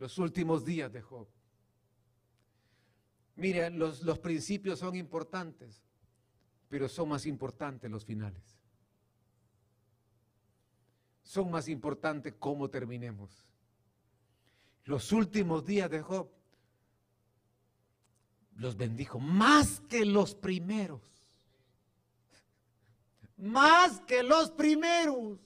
[0.00, 1.28] los últimos días de Job.
[3.36, 5.84] Mire, los, los principios son importantes,
[6.68, 8.59] pero son más importantes los finales
[11.30, 13.30] son más importantes cómo terminemos.
[14.82, 16.28] Los últimos días de Job
[18.56, 21.00] los bendijo más que los primeros.
[23.36, 25.38] Más que los primeros.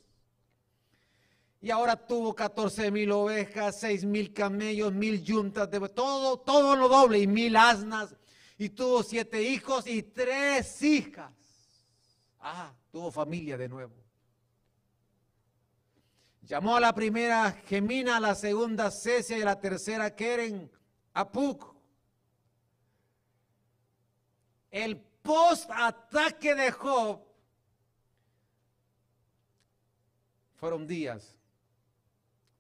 [1.61, 6.89] Y ahora tuvo 14 mil ovejas, 6 mil camellos, mil yuntas, de, todo, todo lo
[6.89, 8.17] doble, y mil asnas.
[8.57, 11.31] Y tuvo siete hijos y tres hijas.
[12.41, 14.04] Ah, tuvo familia de nuevo.
[16.47, 20.71] Llamó a la primera Gemina, a la segunda Cecia y a la tercera Keren
[21.15, 21.75] Apuk.
[24.71, 27.25] El post-ataque de Job
[30.57, 31.39] fueron días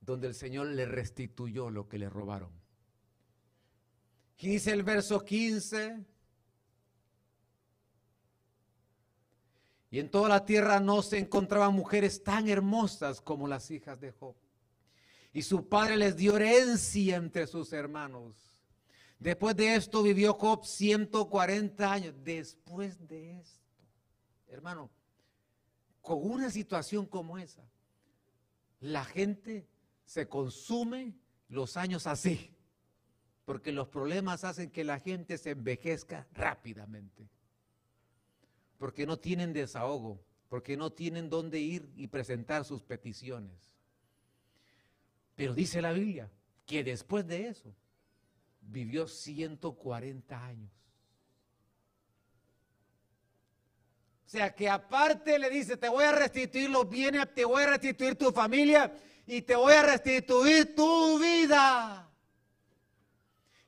[0.00, 2.52] donde el Señor le restituyó lo que le robaron.
[4.38, 6.04] dice el verso 15,
[9.94, 14.10] Y en toda la tierra no se encontraban mujeres tan hermosas como las hijas de
[14.10, 14.34] Job.
[15.32, 18.34] Y su padre les dio herencia entre sus hermanos.
[19.20, 22.12] Después de esto vivió Job 140 años.
[22.24, 23.62] Después de esto,
[24.48, 24.90] hermano,
[26.02, 27.62] con una situación como esa,
[28.80, 29.68] la gente
[30.06, 31.14] se consume
[31.48, 32.50] los años así.
[33.44, 37.28] Porque los problemas hacen que la gente se envejezca rápidamente.
[38.84, 43.74] Porque no tienen desahogo, porque no tienen dónde ir y presentar sus peticiones.
[45.34, 46.30] Pero dice la Biblia
[46.66, 47.74] que después de eso
[48.60, 50.70] vivió 140 años.
[54.26, 57.70] O sea que aparte le dice, te voy a restituir los bienes, te voy a
[57.70, 58.94] restituir tu familia
[59.26, 62.12] y te voy a restituir tu vida.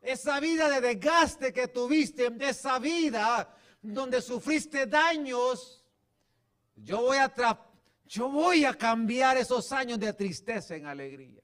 [0.03, 3.56] Esa vida de desgaste que tuviste, esa vida
[3.95, 5.85] donde sufriste daños,
[6.77, 7.33] yo voy a,
[8.05, 11.43] yo voy a cambiar esos años de tristeza en alegría.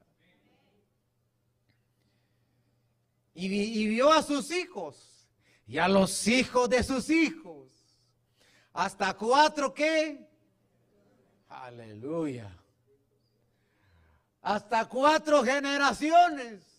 [3.34, 5.28] Y, y vio a sus hijos
[5.66, 7.62] y a los hijos de sus hijos
[8.72, 10.28] hasta cuatro qué?
[11.48, 12.50] Aleluya.
[14.40, 16.71] Hasta cuatro generaciones.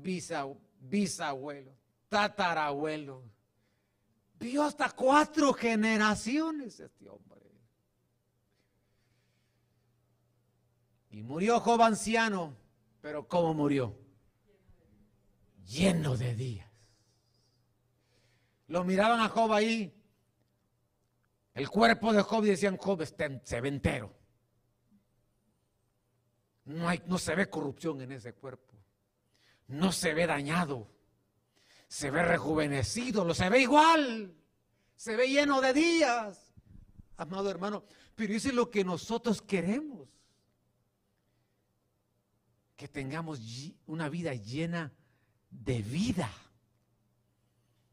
[0.00, 1.76] Bisabuelo,
[2.08, 3.24] tatarabuelo.
[4.38, 7.38] Vio hasta cuatro generaciones este hombre.
[11.10, 12.56] Y murió joven anciano,
[13.00, 14.08] pero ¿cómo murió?
[15.68, 16.68] lleno de días.
[18.68, 19.94] Lo miraban a Job ahí,
[21.54, 23.04] el cuerpo de Job y decían, Job
[23.42, 24.14] se ve entero.
[26.64, 28.67] No, hay, no se ve corrupción en ese cuerpo.
[29.68, 30.88] No se ve dañado.
[31.86, 34.34] Se ve rejuvenecido, lo se ve igual.
[34.96, 36.52] Se ve lleno de días.
[37.16, 40.08] Amado hermano, pero eso es lo que nosotros queremos.
[42.76, 43.40] Que tengamos
[43.86, 44.92] una vida llena
[45.50, 46.30] de vida.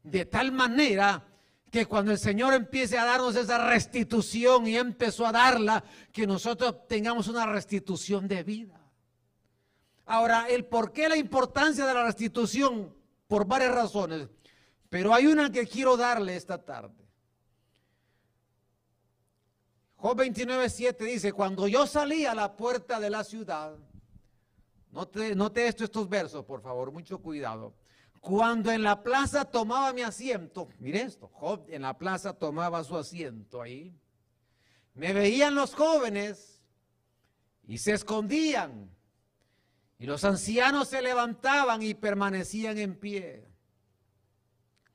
[0.02, 1.26] De tal manera
[1.70, 6.86] que cuando el Señor empiece a darnos esa restitución y empezó a darla, que nosotros
[6.86, 8.85] tengamos una restitución de vida.
[10.06, 12.94] Ahora, el por qué la importancia de la restitución,
[13.26, 14.28] por varias razones,
[14.88, 17.04] pero hay una que quiero darle esta tarde.
[19.96, 23.76] Job 29, 7 dice, cuando yo salí a la puerta de la ciudad,
[24.96, 27.74] Note, esto, estos versos, por favor, mucho cuidado.
[28.20, 32.96] Cuando en la plaza tomaba mi asiento, mire esto, Job en la plaza tomaba su
[32.96, 33.94] asiento ahí,
[34.94, 36.62] me veían los jóvenes
[37.68, 38.95] y se escondían,
[39.98, 43.46] y los ancianos se levantaban y permanecían en pie.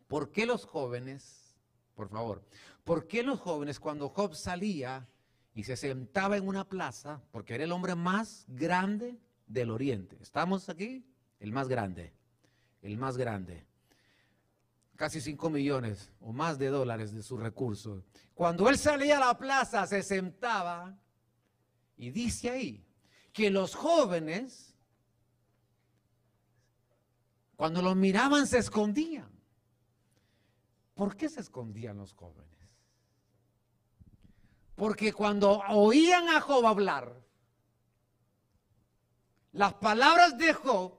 [0.08, 1.56] ¿Por qué los jóvenes,
[1.96, 2.44] por favor,
[2.84, 5.08] por qué los jóvenes cuando Job salía
[5.54, 9.20] y se sentaba en una plaza, porque era el hombre más grande,
[9.52, 10.18] del oriente.
[10.22, 11.06] ¿Estamos aquí?
[11.40, 12.14] El más grande,
[12.82, 13.66] el más grande.
[14.96, 18.04] Casi 5 millones o más de dólares de sus recursos.
[18.34, 20.98] Cuando él salía a la plaza, se sentaba
[21.98, 22.86] y dice ahí
[23.34, 24.71] que los jóvenes,
[27.62, 29.30] cuando los miraban, se escondían.
[30.96, 32.58] ¿Por qué se escondían los jóvenes?
[34.74, 37.24] Porque cuando oían a Job hablar,
[39.52, 40.98] las palabras de Job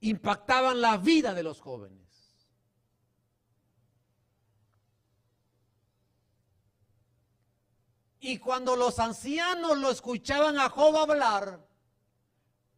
[0.00, 2.38] impactaban la vida de los jóvenes.
[8.20, 11.73] Y cuando los ancianos lo escuchaban a Job hablar,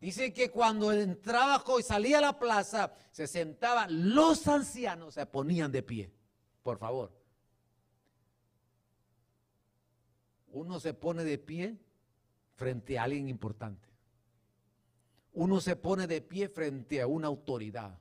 [0.00, 5.26] dice que cuando entraba Job y salía a la plaza, se sentaban, los ancianos se
[5.26, 6.12] ponían de pie.
[6.62, 7.12] Por favor.
[10.48, 11.76] Uno se pone de pie
[12.54, 13.86] frente a alguien importante
[15.36, 17.98] uno se pone de pie frente a una autoridad.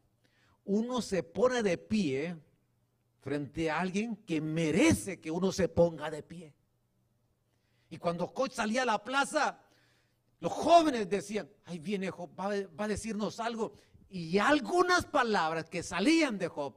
[0.64, 2.38] Uno se pone de pie
[3.20, 6.54] frente a alguien que merece que uno se ponga de pie.
[7.90, 9.60] Y cuando Coach salía a la plaza,
[10.46, 13.74] los jóvenes decían, ahí viene Job, va, a decirnos algo.
[14.10, 16.76] Y algunas palabras que salían de Job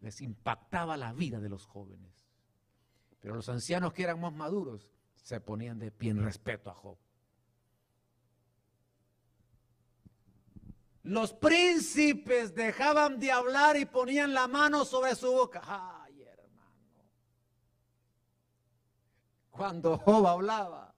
[0.00, 2.26] les impactaba la vida de los jóvenes.
[3.20, 6.96] Pero los ancianos que eran más maduros se ponían de pie en respeto a Job.
[11.02, 15.60] Los príncipes dejaban de hablar y ponían la mano sobre su boca.
[15.66, 17.04] Ay, hermano.
[19.50, 20.89] Cuando Job hablaba.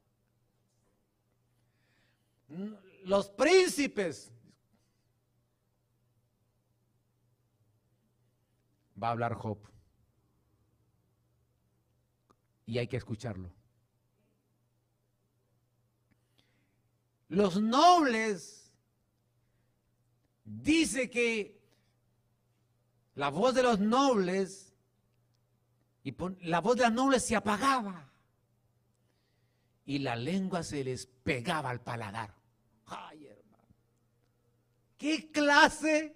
[3.04, 4.32] Los príncipes.
[9.00, 9.58] Va a hablar Job.
[12.66, 13.52] Y hay que escucharlo.
[17.28, 18.70] Los nobles
[20.44, 21.60] dice que
[23.14, 24.74] la voz de los nobles
[26.04, 28.08] y la voz de los nobles se apagaba.
[29.84, 32.41] y la lengua se les pegaba al paladar.
[35.02, 36.14] ¿Qué clase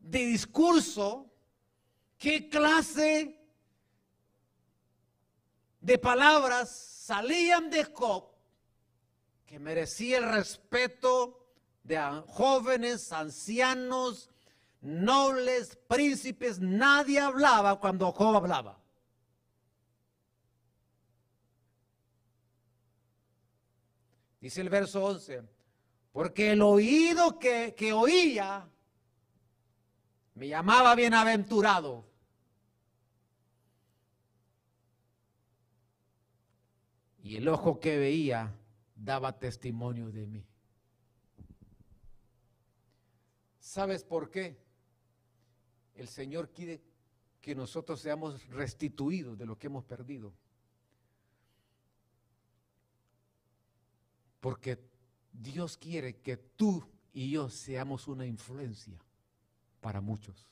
[0.00, 1.30] de discurso,
[2.18, 3.40] qué clase
[5.80, 8.32] de palabras salían de Job
[9.46, 11.46] que merecía el respeto
[11.84, 14.30] de jóvenes, ancianos,
[14.80, 16.58] nobles, príncipes?
[16.58, 18.82] Nadie hablaba cuando Job hablaba.
[24.40, 25.42] Dice el verso 11,
[26.12, 28.68] porque el oído que, que oía
[30.34, 32.06] me llamaba bienaventurado.
[37.22, 38.54] Y el ojo que veía
[38.94, 40.46] daba testimonio de mí.
[43.58, 44.56] ¿Sabes por qué?
[45.94, 46.80] El Señor quiere
[47.40, 50.32] que nosotros seamos restituidos de lo que hemos perdido.
[54.40, 54.78] Porque
[55.32, 58.98] Dios quiere que tú y yo seamos una influencia
[59.80, 60.48] para muchos.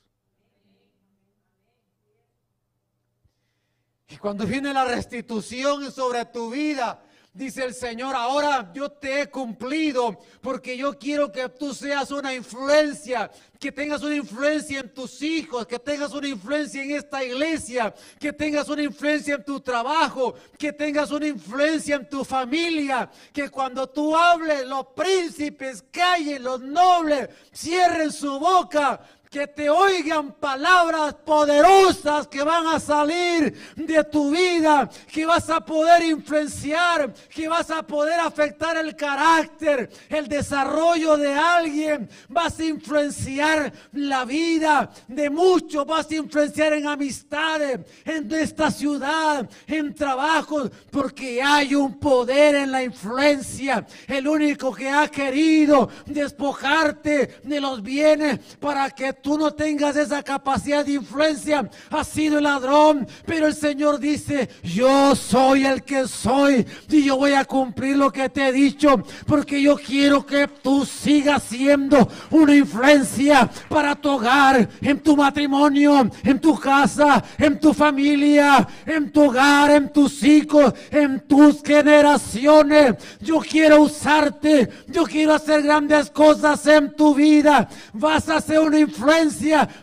[4.09, 7.03] Y cuando viene la restitución sobre tu vida,
[7.37, 12.33] Dice el Señor, ahora yo te he cumplido porque yo quiero que tú seas una
[12.33, 13.29] influencia,
[13.59, 18.33] que tengas una influencia en tus hijos, que tengas una influencia en esta iglesia, que
[18.33, 23.87] tengas una influencia en tu trabajo, que tengas una influencia en tu familia, que cuando
[23.87, 32.27] tú hables los príncipes callen, los nobles cierren su boca, que te oigan palabras poderosas
[32.27, 37.83] que van a salir de tu vida, que vas a poder influenciar, que vas a
[37.83, 45.85] poder afectar el carácter, el desarrollo de alguien, vas a influenciar la vida de muchos,
[45.85, 52.71] vas a influenciar en amistades, en esta ciudad, en trabajos, porque hay un poder en
[52.71, 59.51] la influencia, el único que ha querido despojarte de los bienes para que tú no
[59.51, 65.65] tengas esa capacidad de influencia, has sido el ladrón, pero el Señor dice, yo soy
[65.65, 69.75] el que soy y yo voy a cumplir lo que te he dicho, porque yo
[69.75, 76.59] quiero que tú sigas siendo una influencia para tu hogar, en tu matrimonio, en tu
[76.59, 82.95] casa, en tu familia, en tu hogar, en tus hijos, en tus generaciones.
[83.19, 87.67] Yo quiero usarte, yo quiero hacer grandes cosas en tu vida.
[87.93, 89.06] Vas a ser una influencia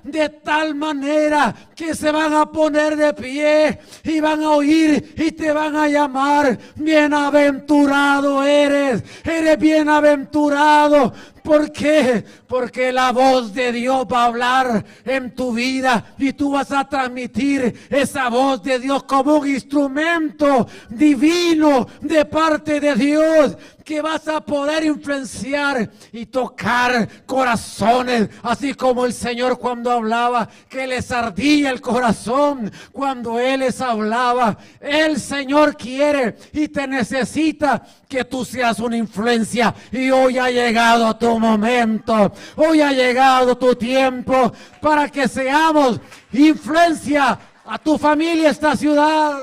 [0.03, 5.33] de tal manera que se van a poner de pie y van a oír y
[5.33, 6.59] te van a llamar.
[6.77, 11.13] Bienaventurado eres, eres bienaventurado.
[11.45, 12.25] ¿Por qué?
[12.49, 16.89] Porque la voz de Dios va a hablar en tu vida y tú vas a
[16.89, 24.27] transmitir esa voz de Dios como un instrumento divino de parte de Dios que vas
[24.29, 31.71] a poder influenciar y tocar corazones, así como el Señor cuando hablaba, que les ardía
[31.71, 34.57] el corazón cuando Él les hablaba.
[34.81, 41.15] El Señor quiere y te necesita que tú seas una influencia y hoy ha llegado
[41.17, 46.01] tu momento, hoy ha llegado tu tiempo para que seamos
[46.33, 49.39] influencia a tu familia, esta ciudad.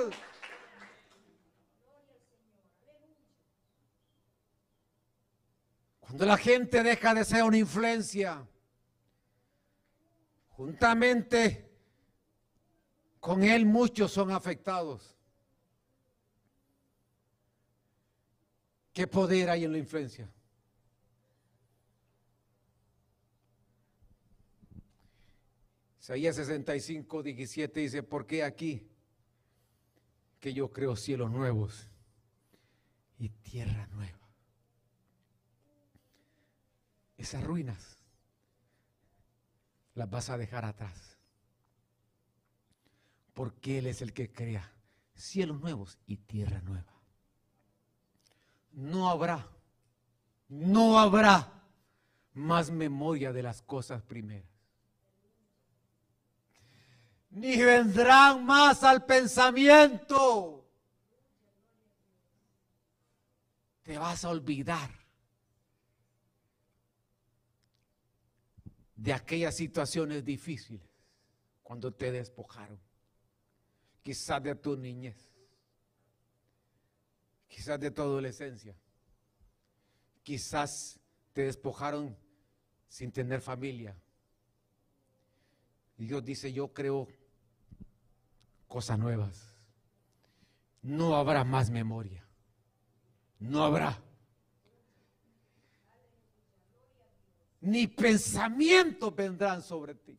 [6.00, 8.46] Cuando la gente deja de ser una influencia,
[10.50, 11.72] juntamente
[13.20, 15.16] con él muchos son afectados.
[18.94, 20.30] ¿Qué poder hay en la influencia?
[26.12, 28.86] Isaías 65, 17 dice, ¿por qué aquí?
[30.42, 31.88] Que yo creo cielos nuevos
[33.18, 34.20] y tierra nueva.
[37.16, 38.04] Esas ruinas
[39.94, 41.18] las vas a dejar atrás.
[43.34, 44.70] Porque Él es el que crea
[45.16, 46.94] cielos nuevos y tierra nueva.
[48.74, 49.48] No habrá,
[50.50, 51.64] no habrá
[52.34, 54.51] más memoria de las cosas primeras.
[57.32, 60.68] Ni vendrán más al pensamiento.
[63.84, 64.90] Te vas a olvidar
[68.96, 70.88] de aquellas situaciones difíciles
[71.64, 72.80] cuando te despojaron.
[74.04, 75.16] Quizás de tu niñez,
[77.48, 78.76] quizás de tu adolescencia,
[80.22, 81.00] quizás
[81.34, 82.18] te despojaron
[82.90, 83.96] sin tener familia.
[85.98, 87.08] Y Dios dice, yo creo
[88.72, 89.54] cosas nuevas.
[90.82, 92.26] no habrá más memoria.
[93.38, 94.02] No habrá.
[97.60, 100.18] Ni pensamientos vendrán sobre ti.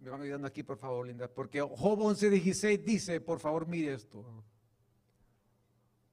[0.00, 4.44] Me van ayudando aquí, por favor, Linda, porque Job 11:16 dice, por favor, mire esto.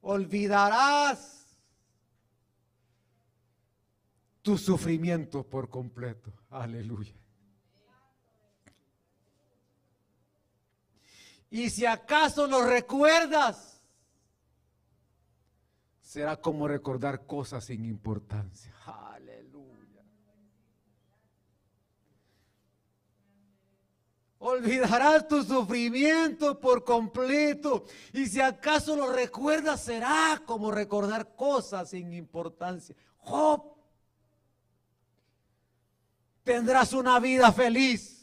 [0.00, 1.39] Olvidarás
[4.42, 6.32] tu sufrimiento por completo.
[6.50, 7.14] Aleluya.
[11.50, 13.82] Y si acaso lo recuerdas,
[16.00, 18.72] será como recordar cosas sin importancia.
[18.86, 20.04] Aleluya.
[24.38, 27.84] Olvidarás tu sufrimiento por completo.
[28.12, 32.96] Y si acaso lo recuerdas, será como recordar cosas sin importancia.
[33.18, 33.69] Job,
[36.44, 38.20] tendrás una vida feliz.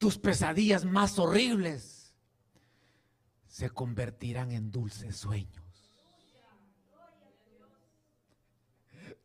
[0.00, 2.14] tus pesadillas más horribles
[3.46, 5.62] se convertirán en dulces sueños.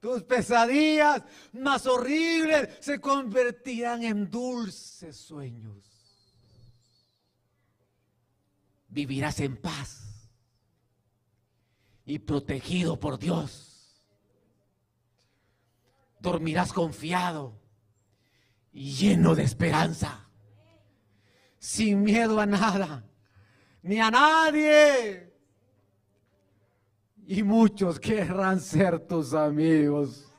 [0.02, 5.78] Tus pesadillas más horribles se convertirán en dulces sueños.
[8.90, 10.30] Vivirás en paz
[12.06, 13.75] y protegido por Dios.
[16.20, 17.60] Dormirás confiado
[18.72, 20.26] y lleno de esperanza
[21.66, 23.04] sin miedo a nada,
[23.82, 25.34] ni a nadie.
[27.26, 30.32] Y muchos querrán ser tus amigos.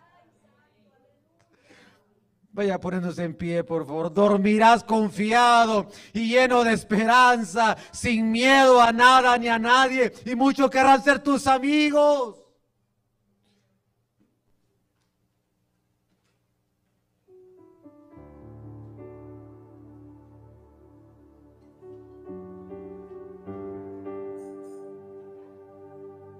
[2.52, 4.14] Vaya poniéndose en pie, por favor.
[4.14, 10.12] Dormirás confiado y lleno de esperanza, sin miedo a nada ni a nadie.
[10.24, 12.45] Y muchos querrán ser tus amigos.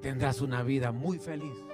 [0.07, 1.66] Tendrás una vida muy feliz.